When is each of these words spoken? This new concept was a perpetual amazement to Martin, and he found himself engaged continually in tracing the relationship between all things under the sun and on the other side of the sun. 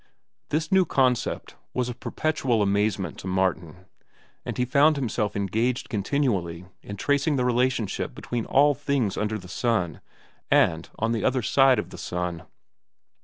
This 0.49 0.71
new 0.71 0.83
concept 0.83 1.57
was 1.75 1.87
a 1.87 1.93
perpetual 1.93 2.63
amazement 2.63 3.19
to 3.19 3.27
Martin, 3.27 3.85
and 4.43 4.57
he 4.57 4.65
found 4.65 4.95
himself 4.95 5.35
engaged 5.35 5.89
continually 5.89 6.65
in 6.81 6.97
tracing 6.97 7.35
the 7.35 7.45
relationship 7.45 8.15
between 8.15 8.45
all 8.45 8.73
things 8.73 9.15
under 9.15 9.37
the 9.37 9.47
sun 9.47 10.01
and 10.49 10.89
on 10.97 11.11
the 11.11 11.23
other 11.23 11.43
side 11.43 11.77
of 11.77 11.91
the 11.91 11.99
sun. 11.99 12.47